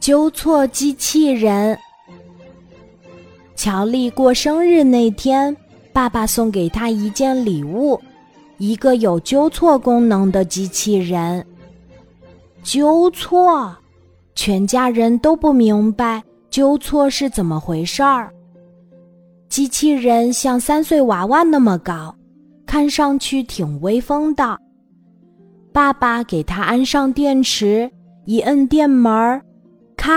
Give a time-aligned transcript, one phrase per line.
[0.00, 1.78] 纠错机器人。
[3.54, 5.56] 乔丽过生日那天，
[5.92, 8.00] 爸爸送给她一件礼物，
[8.58, 11.44] 一个有纠错功能的机器人。
[12.62, 13.74] 纠错，
[14.34, 18.30] 全家人都不明白纠错是怎么回事儿。
[19.48, 22.14] 机器人像三岁娃娃那么高，
[22.66, 24.58] 看上去挺威风的。
[25.72, 27.90] 爸爸给他安上电池，
[28.26, 29.40] 一摁电门，
[29.96, 30.10] 咔！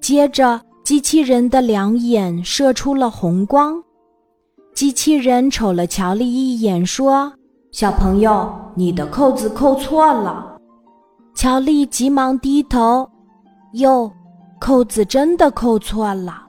[0.00, 3.82] 接着机器人的两眼射出了红光。
[4.76, 7.32] 机器人瞅了乔丽一眼，说
[7.72, 10.56] ：“小朋友，你的扣子扣错了。”
[11.34, 13.10] 乔丽急忙低头，
[13.72, 14.08] 哟，
[14.60, 16.44] 扣子真的扣错了。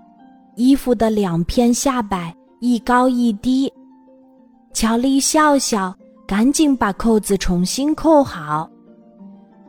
[0.55, 3.73] 衣服的两片下摆一高一低，
[4.73, 5.91] 乔丽笑笑，
[6.27, 8.69] 赶紧把扣子重新扣好。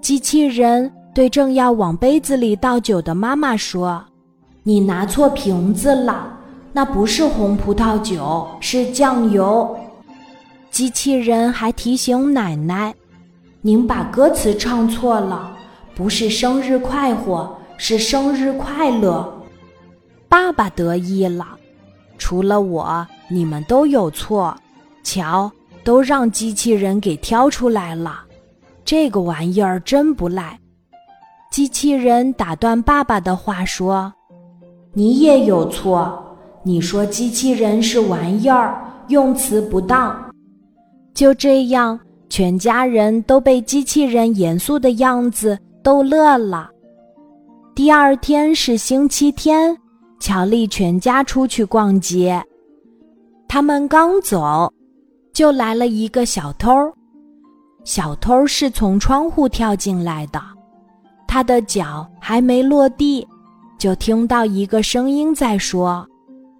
[0.01, 4.05] 机器人对正要往杯子里倒酒的妈妈说
[4.63, 6.33] ：“你拿错瓶子了，
[6.73, 9.77] 那不是红葡萄酒，是酱油。”
[10.71, 12.95] 机器人还提醒奶奶
[13.63, 15.57] ：“您把歌词唱错了，
[15.93, 19.43] 不是生日快活，是生日快乐。”
[20.31, 21.45] 爸爸得意了，
[22.17, 24.57] 除了我，你们都有错。
[25.03, 25.51] 瞧，
[25.83, 28.21] 都让机器人给挑出来了，
[28.85, 30.57] 这个玩意儿真不赖。
[31.51, 34.13] 机器人打断爸爸的话说
[34.93, 40.17] ：“你也有错，你说机器人是玩意儿，用词不当。”
[41.15, 46.71] 就这样，全家人都被机器人严肃的样子逗乐了。
[47.75, 49.77] 第二天是星期天。
[50.21, 52.43] 乔丽全家出去逛街，
[53.47, 54.69] 他们刚走，
[55.33, 56.69] 就来了一个小偷。
[57.85, 60.43] 小偷是从窗户跳进来的，
[61.39, 63.25] 他的脚还没落地，
[63.79, 66.05] 就听到一个声音在说：“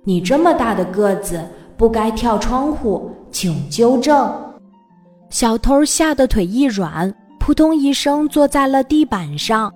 [0.07, 1.45] 你这么大的个子，
[1.77, 4.33] 不该跳窗户，请纠正。”
[5.31, 9.75] 小偷吓得腿一软，扑通一声坐在了地板上。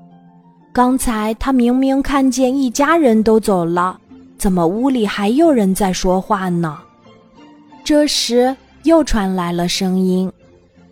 [0.72, 3.98] 刚才他明明看见一家人都走了，
[4.38, 6.78] 怎么屋里还有人在说话呢？
[7.82, 10.30] 这时又传来了声音：“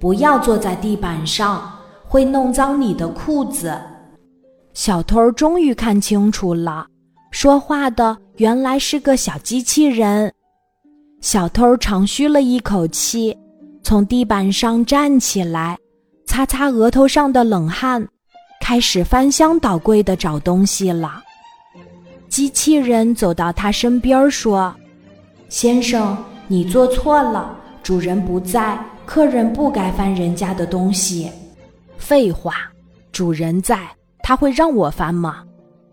[0.00, 1.62] 不要坐在地板上，
[2.08, 3.72] 会弄脏你的裤子。”
[4.72, 6.86] 小偷终于看清楚了，
[7.30, 10.32] 说话的原来是个小机器人。
[11.20, 13.36] 小偷长吁了一口气，
[13.82, 15.76] 从地板上站起来，
[16.26, 18.06] 擦擦额头上的冷汗。
[18.60, 21.20] 开始翻箱倒柜的找东西了。
[22.28, 24.72] 机器人走到他身边说
[25.48, 26.16] ：“先生，
[26.46, 31.32] 你做错了，主人不在，客人不该翻人家的东西。”
[31.98, 32.54] 废话，
[33.10, 33.80] 主人在，
[34.22, 35.42] 他会让我翻吗？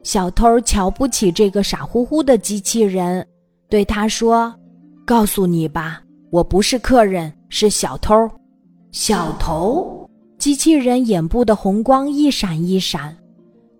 [0.03, 3.25] 小偷瞧不起这个傻乎乎的机器人，
[3.69, 4.53] 对他说
[5.05, 8.29] ：“告诉你吧，我不是客人，是小偷。”
[8.91, 10.09] 小偷。
[10.37, 13.17] 机器人眼部的红光一闪一闪，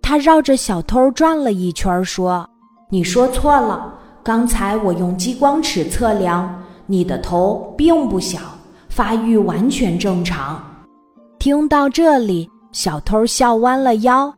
[0.02, 2.46] 他绕着小偷转了一圈，说
[2.90, 8.40] ：“你说错了，刚才我用激光尺测量，你的头并不小，
[8.88, 10.62] 发育完全正常。”
[11.38, 14.32] 听到这里，小偷笑弯了腰，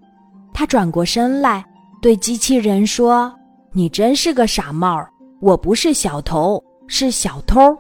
[0.53, 1.65] 他转过身来
[2.01, 3.33] 对机器人说
[3.73, 5.05] ：“你真是个傻帽，
[5.41, 7.77] 我不是小偷，是小偷，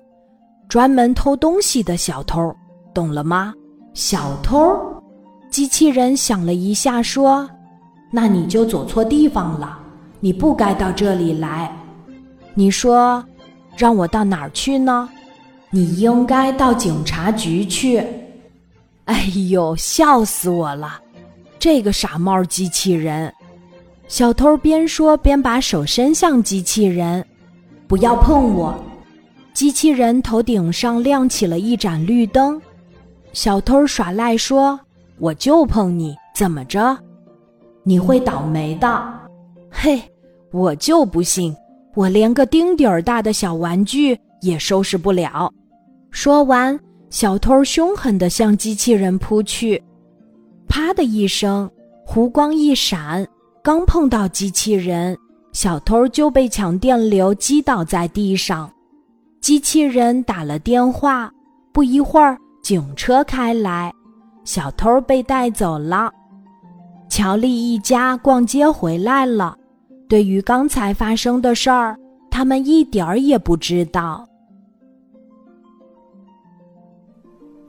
[0.68, 2.54] 专门偷东西的小偷，
[2.92, 3.54] 懂了吗？”
[3.94, 4.76] 小偷，
[5.50, 7.48] 机器人想了一下，说
[8.10, 9.78] ：“那你就走错地方了，
[10.20, 11.74] 你不该到这里来。
[12.54, 13.24] 你说，
[13.76, 15.08] 让我到哪儿去呢？
[15.70, 18.04] 你应该到警察局去。”
[19.04, 21.00] 哎呦，笑死我了！
[21.58, 23.32] 这个傻帽机器人。
[24.08, 27.24] 小偷边说边把手伸向机器人
[27.86, 28.74] ：“不要碰我！”
[29.54, 32.60] 机器人头顶上亮起了一盏绿灯。
[33.32, 34.78] 小偷耍赖说
[35.18, 36.96] ：“我就碰你，怎么着？
[37.84, 39.20] 你会倒霉的。”
[39.70, 40.00] 嘿，
[40.50, 41.54] 我就不信，
[41.94, 45.52] 我连个丁点儿大的小玩具也收拾不了。
[46.10, 46.78] 说完，
[47.10, 49.82] 小偷凶狠地向机器人扑去。
[50.68, 51.68] 啪的一声，
[52.06, 53.26] 弧光一闪，
[53.62, 55.18] 刚碰到机器人，
[55.52, 58.70] 小偷就被强电流击倒在地上。
[59.40, 61.30] 机器人打了电话，
[61.72, 62.38] 不一会儿。
[62.62, 63.92] 警车开来，
[64.44, 66.12] 小偷被带走了。
[67.08, 69.56] 乔丽一家逛街回来了，
[70.08, 71.96] 对于刚才发生的事儿，
[72.30, 74.28] 他们一点儿也不知道。